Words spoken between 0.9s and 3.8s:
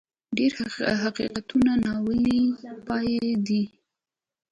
حقیقتونه ناویلي پاتې دي.